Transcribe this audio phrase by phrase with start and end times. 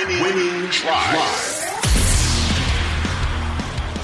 [0.00, 0.70] Winning, winning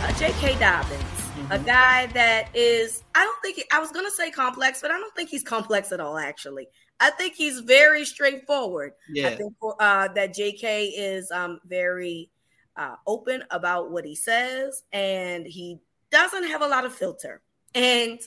[0.03, 0.59] Uh, J.K.
[0.59, 1.03] Dobbins,
[1.51, 4.99] a guy that is, I don't think, I was going to say complex, but I
[4.99, 6.69] don't think he's complex at all, actually.
[7.01, 8.93] I think he's very straightforward.
[9.09, 9.29] Yeah.
[9.29, 10.89] I think uh, that J.K.
[10.89, 12.29] is um, very
[12.77, 15.79] uh, open about what he says, and he
[16.11, 17.41] doesn't have a lot of filter.
[17.77, 18.19] And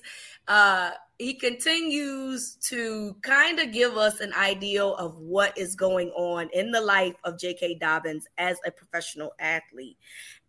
[0.47, 6.49] uh, he continues to kind of give us an idea of what is going on
[6.53, 7.79] in the life of J.K.
[7.79, 9.97] Dobbins as a professional athlete.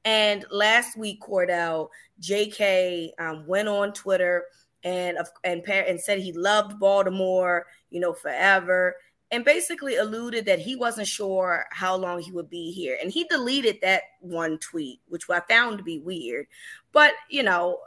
[0.05, 3.15] And last week, Cordell, J.K.
[3.19, 4.45] Um, went on Twitter
[4.85, 8.97] and and and said he loved Baltimore, you know, forever,
[9.31, 12.99] and basically alluded that he wasn't sure how long he would be here.
[13.01, 16.47] And he deleted that one tweet, which I found to be weird.
[16.93, 17.79] But you know,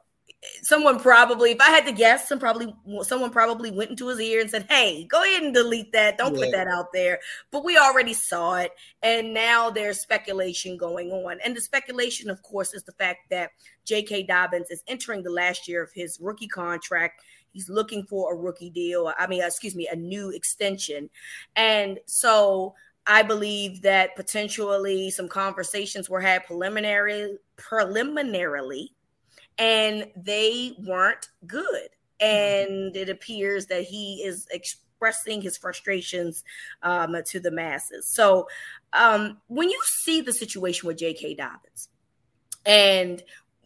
[0.62, 4.42] someone probably, if I had to guess, some probably someone probably went into his ear
[4.42, 6.18] and said, "Hey, go ahead and delete that.
[6.18, 6.46] Don't yeah.
[6.46, 7.20] put that out there."
[7.52, 8.72] But we already saw it,
[9.02, 11.40] and now there's speculation going on.
[11.44, 13.52] And the speculation, of course, is the fact that
[13.86, 14.24] J.K.
[14.24, 17.22] Dobbins is entering the last year of his rookie contract.
[17.52, 19.14] He's looking for a rookie deal.
[19.18, 21.10] I mean, excuse me, a new extension,
[21.56, 22.76] and so.
[23.06, 28.94] I believe that potentially some conversations were had preliminary preliminarily
[29.58, 31.90] and they weren't good.
[32.20, 36.44] And it appears that he is expressing his frustrations
[36.82, 38.08] um, to the masses.
[38.14, 38.48] So
[38.94, 41.36] um, when you see the situation with J.K.
[41.36, 41.90] Dobbins,
[42.66, 43.22] and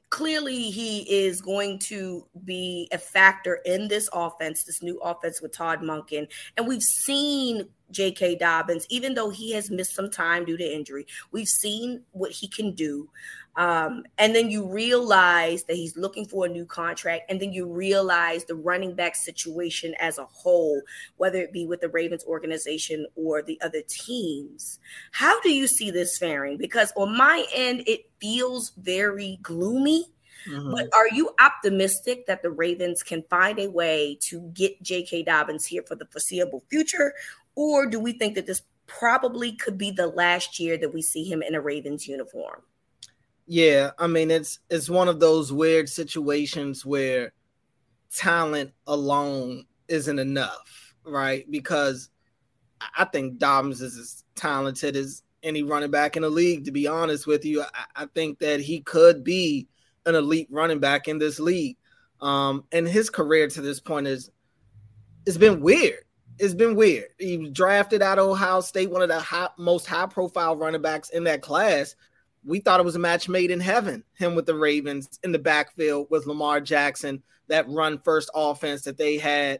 [0.09, 5.53] clearly he is going to be a factor in this offense, this new offense with
[5.55, 6.27] Todd Monken.
[6.55, 8.35] And we've seen J.K.
[8.35, 12.47] Dobbins, even though he has missed some time due to injury, we've seen what he
[12.47, 13.09] can do.
[13.57, 17.23] Um, and then you realize that he's looking for a new contract.
[17.29, 20.81] And then you realize the running back situation as a whole,
[21.17, 24.77] whether it be with the Ravens organization or the other teams.
[25.11, 26.57] How do you see this faring?
[26.57, 30.05] Because on my end, it feels very gloomy.
[30.47, 30.71] Mm-hmm.
[30.71, 35.23] But are you optimistic that the Ravens can find a way to get J.K.
[35.23, 37.13] Dobbins here for the foreseeable future?
[37.57, 41.23] Or do we think that this probably could be the last year that we see
[41.23, 42.61] him in a Ravens uniform?
[43.47, 47.33] Yeah, I mean it's it's one of those weird situations where
[48.13, 51.49] talent alone isn't enough, right?
[51.49, 52.09] Because
[52.95, 56.65] I think Dobbins is as talented as any running back in the league.
[56.65, 59.67] To be honest with you, I, I think that he could be
[60.05, 61.77] an elite running back in this league.
[62.21, 64.29] Um, and his career to this point is
[65.25, 66.03] it's been weird.
[66.39, 67.09] It's been weird.
[67.17, 70.81] He was drafted out of Ohio State, one of the high, most high profile running
[70.81, 71.95] backs in that class
[72.47, 74.03] we thought it was a match made in heaven.
[74.13, 78.97] Him with the Ravens in the backfield with Lamar Jackson, that run first offense that
[78.97, 79.59] they had.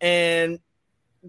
[0.00, 0.60] And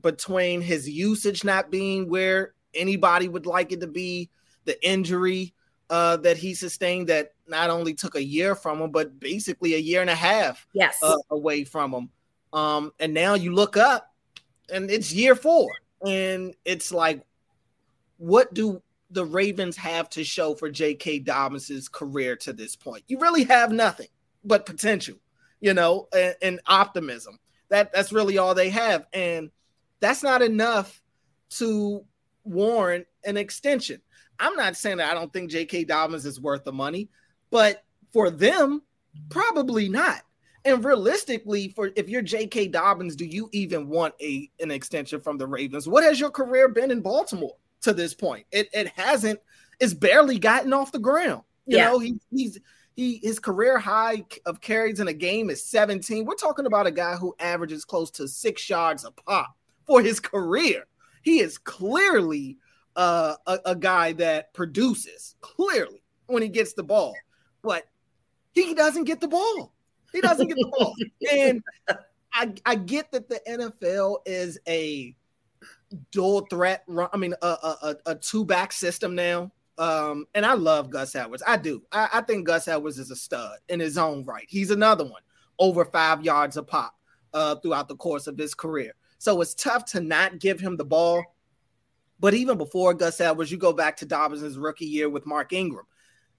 [0.01, 4.29] between his usage not being where anybody would like it to be,
[4.65, 5.53] the injury
[5.89, 9.79] uh, that he sustained that not only took a year from him, but basically a
[9.79, 10.97] year and a half yes.
[11.01, 12.09] uh, away from him.
[12.51, 14.13] Um, and now you look up
[14.71, 15.69] and it's year four.
[16.05, 17.25] And it's like,
[18.17, 21.19] what do the Ravens have to show for J.K.
[21.19, 23.03] Dobbins' career to this point?
[23.07, 24.07] You really have nothing
[24.43, 25.15] but potential,
[25.59, 27.39] you know, and, and, optimism.
[27.69, 29.51] That that's really all they have, and
[29.99, 31.01] that's not enough
[31.51, 32.05] to
[32.45, 34.01] warrant an extension.
[34.39, 35.83] I'm not saying that I don't think J.K.
[35.85, 37.09] Dobbins is worth the money,
[37.49, 38.83] but for them,
[39.29, 40.21] probably not.
[40.67, 42.67] And realistically, for if you're J.K.
[42.67, 45.87] Dobbins, do you even want a an extension from the Ravens?
[45.87, 47.55] What has your career been in Baltimore?
[47.81, 48.45] to this point.
[48.51, 49.39] It it hasn't.
[49.79, 51.43] It's barely gotten off the ground.
[51.65, 51.89] You yeah.
[51.89, 52.59] know, he, he's
[52.95, 56.25] he his career high of carries in a game is 17.
[56.25, 59.55] We're talking about a guy who averages close to six yards a pop
[59.85, 60.85] for his career.
[61.21, 62.57] He is clearly
[62.95, 67.15] uh, a, a guy that produces clearly when he gets the ball,
[67.61, 67.83] but
[68.53, 69.73] he doesn't get the ball.
[70.17, 70.95] He doesn't get the ball,
[71.31, 71.61] and
[72.33, 75.15] I I get that the NFL is a
[76.11, 76.83] dual threat.
[77.13, 79.51] I mean, a, a, a two back system now.
[79.77, 81.43] Um, and I love Gus Edwards.
[81.45, 81.83] I do.
[81.91, 84.47] I, I, think Gus Edwards is a stud in his own right.
[84.49, 85.21] He's another one
[85.59, 86.95] over five yards a pop
[87.31, 88.93] uh, throughout the course of his career.
[89.19, 91.23] So it's tough to not give him the ball.
[92.19, 95.85] But even before Gus Edwards, you go back to Dobbins' rookie year with Mark Ingram.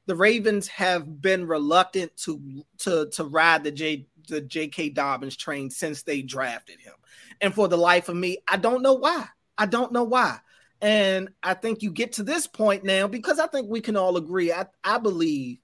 [0.09, 4.91] The Ravens have been reluctant to to to ride the J the J.K.
[4.91, 6.95] Dobbins train since they drafted him.
[7.43, 9.27] And for the life of me, I don't know why.
[9.59, 10.39] I don't know why.
[10.81, 14.17] And I think you get to this point now because I think we can all
[14.17, 14.51] agree.
[14.51, 15.59] I, I believe,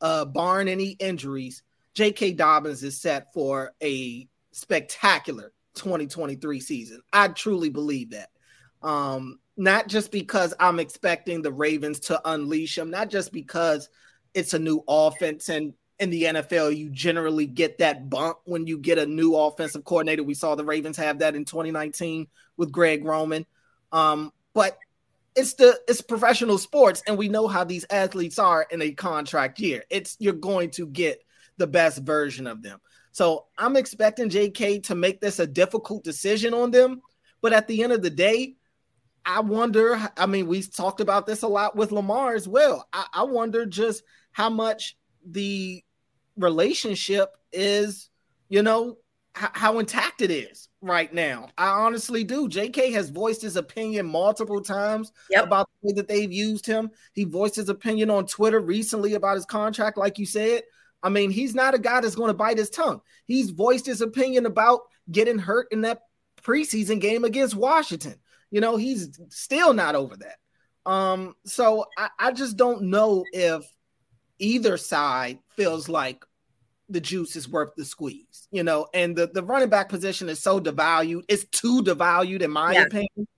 [0.00, 1.62] uh, barring any injuries,
[1.94, 2.32] J.K.
[2.32, 7.00] Dobbins is set for a spectacular 2023 season.
[7.12, 8.30] I truly believe that.
[8.82, 13.90] Um, not just because I'm expecting the Ravens to unleash him, not just because
[14.32, 18.78] it's a new offense and in the NFL, you generally get that bump when you
[18.78, 20.22] get a new offensive coordinator.
[20.22, 23.44] We saw the Ravens have that in 2019 with Greg Roman.
[23.90, 24.78] Um, but
[25.34, 29.58] it's the it's professional sports, and we know how these athletes are in a contract
[29.58, 29.84] year.
[29.90, 31.22] It's you're going to get
[31.56, 32.80] the best version of them.
[33.10, 37.02] So I'm expecting JK to make this a difficult decision on them.
[37.40, 38.54] But at the end of the day,
[39.24, 40.10] I wonder.
[40.16, 42.88] I mean, we've talked about this a lot with Lamar as well.
[42.92, 45.82] I, I wonder just how much the
[46.36, 48.08] relationship is,
[48.48, 48.98] you know,
[49.36, 51.48] h- how intact it is right now.
[51.58, 52.48] I honestly do.
[52.48, 55.44] JK has voiced his opinion multiple times yep.
[55.44, 56.90] about the way that they've used him.
[57.12, 60.62] He voiced his opinion on Twitter recently about his contract, like you said.
[61.02, 63.00] I mean, he's not a guy that's going to bite his tongue.
[63.26, 64.80] He's voiced his opinion about
[65.10, 66.02] getting hurt in that
[66.42, 68.16] preseason game against Washington.
[68.50, 70.90] You know, he's still not over that.
[70.90, 73.64] Um, so I, I just don't know if
[74.38, 76.24] either side feels like
[76.88, 80.40] the juice is worth the squeeze, you know, and the, the running back position is
[80.40, 81.22] so devalued.
[81.28, 82.84] It's too devalued, in my yeah.
[82.84, 83.28] opinion.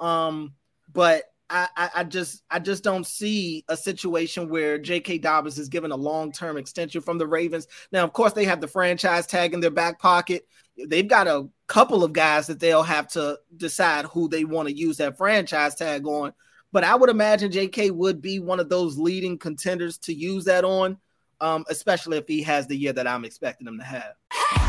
[0.00, 0.54] Um,
[0.92, 5.18] but I, I, just I just don't see a situation where J.K.
[5.18, 7.68] Dobbins is given a long term extension from the Ravens.
[7.92, 10.46] Now, of course, they have the franchise tag in their back pocket.
[10.88, 14.76] They've got a couple of guys that they'll have to decide who they want to
[14.76, 16.32] use that franchise tag on.
[16.72, 17.92] But I would imagine J.K.
[17.92, 20.98] would be one of those leading contenders to use that on
[21.40, 24.65] um, especially if he has the year that I'm expecting him to have.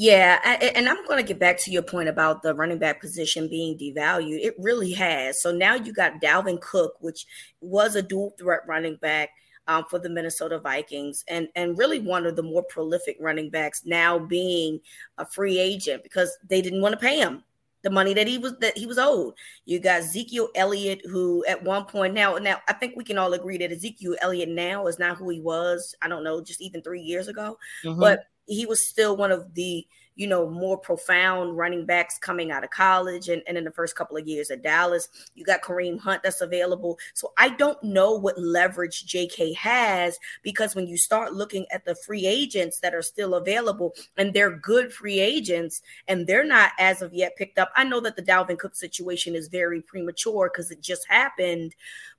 [0.00, 0.38] Yeah,
[0.74, 3.76] and I'm going to get back to your point about the running back position being
[3.76, 4.38] devalued.
[4.40, 5.42] It really has.
[5.42, 7.26] So now you got Dalvin Cook, which
[7.60, 9.30] was a dual threat running back
[9.66, 13.82] um, for the Minnesota Vikings, and and really one of the more prolific running backs
[13.84, 14.80] now being
[15.18, 17.42] a free agent because they didn't want to pay him
[17.82, 19.34] the money that he was that he was owed.
[19.64, 23.32] You got Ezekiel Elliott, who at one point now now I think we can all
[23.32, 25.94] agree that Ezekiel Elliott now is not who he was.
[26.02, 28.00] I don't know, just even three years ago, mm-hmm.
[28.00, 29.86] but he was still one of the
[30.18, 33.94] you know more profound running backs coming out of college and, and in the first
[33.94, 35.08] couple of years at Dallas.
[35.34, 36.98] You got Kareem Hunt that's available.
[37.14, 41.94] So I don't know what leverage JK has because when you start looking at the
[41.94, 47.00] free agents that are still available and they're good free agents and they're not as
[47.00, 47.70] of yet picked up.
[47.76, 51.76] I know that the Dalvin Cook situation is very premature because it just happened,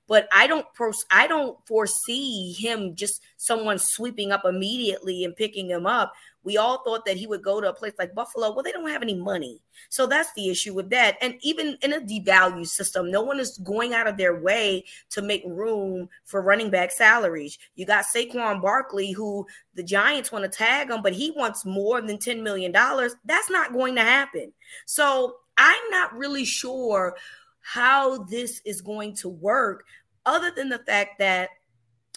[0.08, 5.70] but I don't pros- I don't foresee him just someone sweeping up immediately and picking
[5.70, 6.14] him up.
[6.42, 8.52] We all thought that he would go to a place like Buffalo.
[8.52, 9.60] Well, they don't have any money.
[9.90, 11.16] So that's the issue with that.
[11.20, 15.22] And even in a devalue system, no one is going out of their way to
[15.22, 17.58] make room for running back salaries.
[17.74, 22.00] You got Saquon Barkley, who the Giants want to tag him, but he wants more
[22.00, 22.72] than $10 million.
[22.72, 24.52] That's not going to happen.
[24.86, 27.16] So I'm not really sure
[27.60, 29.84] how this is going to work,
[30.24, 31.50] other than the fact that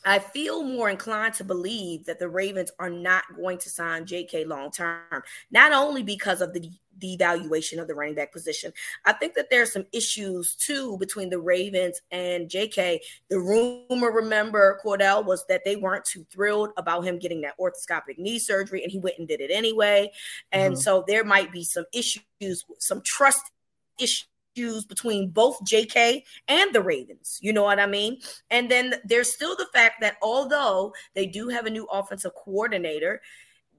[0.05, 4.47] I feel more inclined to believe that the Ravens are not going to sign JK
[4.47, 6.69] long term, not only because of the
[6.99, 8.71] devaluation of the running back position.
[9.05, 12.99] I think that there's some issues too between the Ravens and JK.
[13.29, 18.17] The rumor, remember, Cordell, was that they weren't too thrilled about him getting that orthoscopic
[18.17, 20.11] knee surgery, and he went and did it anyway.
[20.51, 20.81] And mm-hmm.
[20.81, 23.51] so there might be some issues, some trust
[23.99, 27.39] issues issues between both JK and the Ravens.
[27.41, 28.19] You know what I mean?
[28.49, 33.21] And then there's still the fact that although they do have a new offensive coordinator,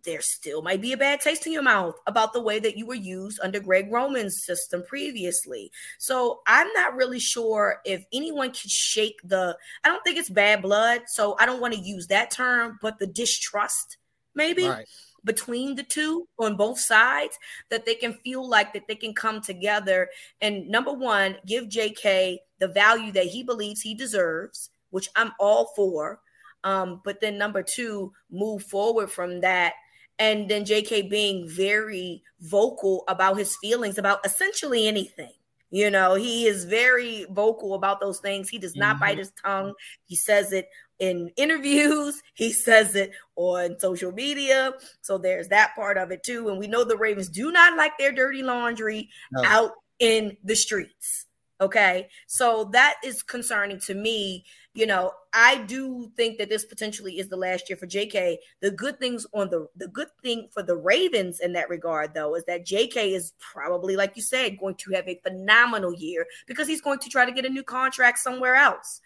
[0.04, 2.84] there still might be a bad taste in your mouth about the way that you
[2.84, 5.72] were used under Greg Roman's system previously.
[5.98, 10.60] So I'm not really sure if anyone can shake the, I don't think it's bad
[10.60, 11.02] blood.
[11.06, 13.96] So I don't want to use that term, but the distrust
[14.34, 14.68] maybe.
[14.68, 14.86] Right
[15.24, 17.38] between the two on both sides
[17.70, 20.08] that they can feel like that they can come together
[20.40, 25.72] and number one give jk the value that he believes he deserves which i'm all
[25.76, 26.20] for
[26.64, 29.74] um, but then number two move forward from that
[30.18, 35.32] and then jk being very vocal about his feelings about essentially anything
[35.74, 38.48] you know, he is very vocal about those things.
[38.48, 39.00] He does not mm-hmm.
[39.00, 39.74] bite his tongue.
[40.06, 44.72] He says it in interviews, he says it on social media.
[45.02, 46.48] So there's that part of it too.
[46.48, 49.42] And we know the Ravens do not like their dirty laundry no.
[49.44, 51.26] out in the streets.
[51.60, 52.08] Okay.
[52.26, 57.28] So that is concerning to me you know, I do think that this potentially is
[57.28, 58.38] the last year for JK.
[58.60, 62.34] The good things on the the good thing for the Ravens in that regard, though,
[62.34, 66.66] is that JK is probably, like you said, going to have a phenomenal year because
[66.66, 69.00] he's going to try to get a new contract somewhere else.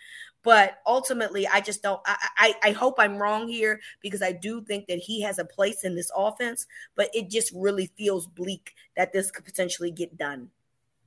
[0.44, 2.00] But ultimately, I just don't.
[2.06, 5.44] I, I, I hope I'm wrong here because I do think that he has a
[5.44, 6.66] place in this offense,
[6.96, 10.50] but it just really feels bleak that this could potentially get done.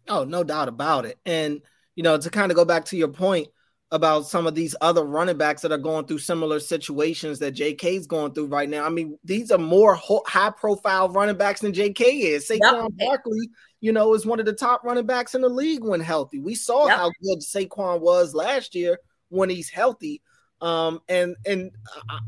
[0.07, 1.17] Oh, no doubt about it.
[1.25, 1.61] And
[1.95, 3.47] you know, to kind of go back to your point
[3.91, 7.83] about some of these other running backs that are going through similar situations that JK
[7.83, 8.85] is going through right now.
[8.85, 12.47] I mean, these are more high profile running backs than JK is.
[12.47, 13.07] Saquon yep.
[13.07, 13.49] Barkley,
[13.81, 16.39] you know, is one of the top running backs in the league when healthy.
[16.39, 16.97] We saw yep.
[16.97, 18.97] how good Saquon was last year
[19.31, 20.21] when he's healthy.
[20.61, 21.71] Um, and and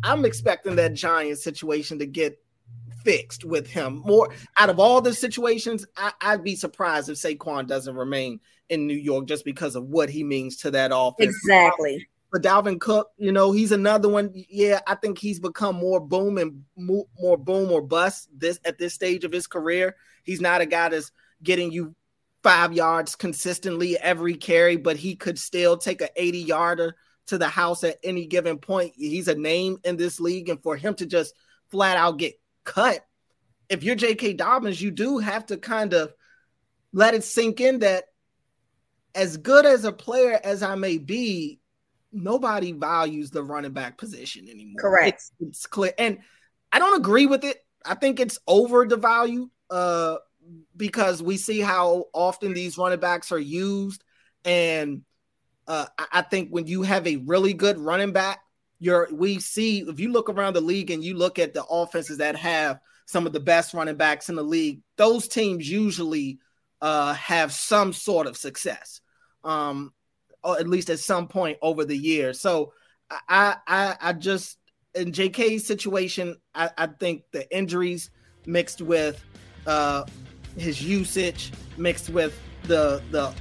[0.03, 2.39] I'm expecting that Giant situation to get
[3.03, 4.01] fixed with him.
[4.05, 8.88] More out of all the situations, I, would be surprised if Saquon doesn't remain in
[8.88, 11.36] New York just because of what he means to that offense.
[11.36, 12.07] Exactly.
[12.31, 14.31] But Dalvin Cook, you know, he's another one.
[14.33, 18.95] Yeah, I think he's become more boom and more boom or bust this at this
[18.95, 19.95] stage of his career.
[20.24, 21.12] He's not a guy that's
[21.43, 21.93] getting you
[22.43, 26.95] five yards consistently every carry, but he could still take an 80 yarder
[27.27, 28.93] to the house at any given point.
[28.95, 31.33] He's a name in this league, and for him to just
[31.71, 33.05] flat out get cut,
[33.69, 34.33] if you're J.K.
[34.33, 36.13] Dobbins, you do have to kind of
[36.91, 38.05] let it sink in that
[39.15, 41.59] as good as a player as I may be,
[42.12, 44.79] nobody values the running back position anymore.
[44.79, 45.13] Correct.
[45.13, 45.93] It's, it's clear.
[45.97, 46.19] And
[46.71, 47.57] I don't agree with it.
[47.85, 50.17] I think it's over the value uh,
[50.75, 54.03] because we see how often these running backs are used.
[54.45, 55.03] And
[55.67, 58.39] uh, I think when you have a really good running back,
[58.79, 62.17] you're we see if you look around the league and you look at the offenses
[62.17, 66.39] that have some of the best running backs in the league, those teams usually
[66.81, 69.01] uh, have some sort of success
[69.43, 69.93] um,
[70.43, 72.39] or at least at some point over the years.
[72.39, 72.73] So
[73.09, 74.57] I I I just
[74.95, 78.12] in JK's situation, I, I think the injuries
[78.45, 79.23] mixed with
[79.65, 80.03] uh,
[80.57, 83.33] his usage, mixed with the the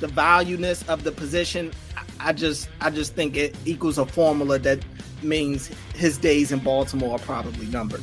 [0.00, 1.72] the valueness of the position,
[2.18, 4.80] I just I just think it equals a formula that
[5.22, 8.02] means his days in Baltimore are probably numbered.